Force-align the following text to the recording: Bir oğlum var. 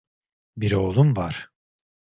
Bir 0.57 0.71
oğlum 0.71 1.15
var. 1.17 1.51